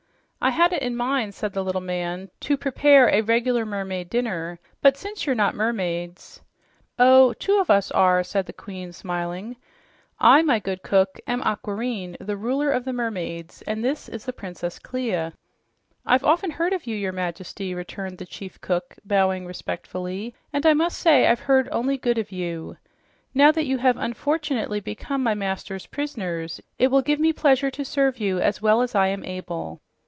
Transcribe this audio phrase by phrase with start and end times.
[0.43, 4.57] "I had it in mind," said the little man, "to prepare a regular mermaid dinner,
[4.81, 6.41] but since you're not mermaids"
[6.99, 9.55] "Oh, two of us are," said the Queen, smiling.
[10.19, 14.33] "I, my good cook, am Aquareine, the ruler of the mermaids, and this is the
[14.33, 15.33] Princess Clia."
[16.07, 20.73] "I've often heard of you, your Majesty," returned the chief cook, bowing respectfully, "and I
[20.73, 22.77] must say I've heard only good of you.
[23.35, 27.85] Now that you have unfortunately become my master's prisoners, it will give me pleasure to
[27.85, 29.79] serve you as well as I am able."